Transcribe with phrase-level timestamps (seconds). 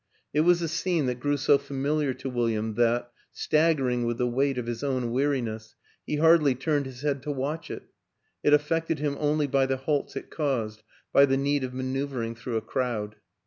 [0.33, 4.25] It was a scene that grew so familiar to William that, stag gering with the
[4.25, 5.75] weight of his own weariness,
[6.07, 7.83] he hardly turned his head to watch it;
[8.41, 10.81] it affected him only by the halts it caused,
[11.13, 13.17] by the need of ma neuvering through a crowd.